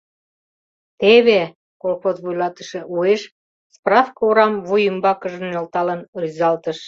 [0.99, 1.41] —Теве!—
[1.81, 3.21] колхоз вуйлатыше уэш
[3.75, 6.77] справке орам вуй ӱмбакыже нӧлталын рӱзалтыш.